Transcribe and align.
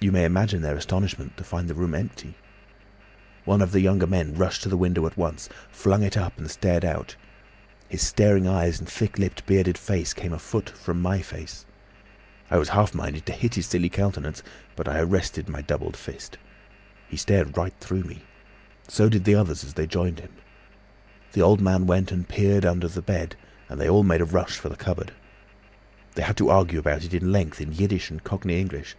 "You 0.00 0.10
may 0.12 0.24
imagine 0.24 0.60
their 0.60 0.74
astonishment 0.76 1.36
to 1.36 1.44
find 1.44 1.66
the 1.66 1.74
room 1.74 1.94
empty. 1.94 2.34
One 3.44 3.62
of 3.62 3.70
the 3.70 3.80
younger 3.80 4.08
men 4.08 4.34
rushed 4.34 4.64
to 4.64 4.68
the 4.68 4.76
window 4.76 5.06
at 5.06 5.16
once, 5.16 5.48
flung 5.70 6.02
it 6.02 6.16
up 6.16 6.36
and 6.36 6.50
stared 6.50 6.84
out. 6.84 7.14
His 7.88 8.02
staring 8.04 8.46
eyes 8.46 8.80
and 8.80 8.88
thick 8.88 9.18
lipped 9.18 9.46
bearded 9.46 9.78
face 9.78 10.12
came 10.12 10.32
a 10.32 10.38
foot 10.38 10.68
from 10.68 11.00
my 11.00 11.22
face. 11.22 11.64
I 12.50 12.58
was 12.58 12.70
half 12.70 12.92
minded 12.92 13.24
to 13.26 13.32
hit 13.32 13.54
his 13.54 13.66
silly 13.66 13.88
countenance, 13.88 14.42
but 14.74 14.88
I 14.88 14.98
arrested 14.98 15.48
my 15.48 15.62
doubled 15.62 15.96
fist. 15.96 16.38
He 17.08 17.16
stared 17.16 17.56
right 17.56 17.72
through 17.80 18.02
me. 18.02 18.24
So 18.88 19.08
did 19.08 19.24
the 19.24 19.36
others 19.36 19.62
as 19.62 19.74
they 19.74 19.86
joined 19.86 20.18
him. 20.18 20.32
The 21.32 21.42
old 21.42 21.60
man 21.60 21.86
went 21.86 22.10
and 22.10 22.28
peered 22.28 22.66
under 22.66 22.88
the 22.88 23.00
bed, 23.00 23.36
and 23.68 23.80
then 23.80 23.86
they 23.86 23.88
all 23.88 24.02
made 24.02 24.20
a 24.20 24.24
rush 24.26 24.56
for 24.58 24.68
the 24.68 24.76
cupboard. 24.76 25.12
They 26.16 26.22
had 26.22 26.36
to 26.38 26.50
argue 26.50 26.80
about 26.80 27.04
it 27.04 27.14
at 27.14 27.22
length 27.22 27.60
in 27.60 27.72
Yiddish 27.72 28.10
and 28.10 28.22
Cockney 28.22 28.60
English. 28.60 28.96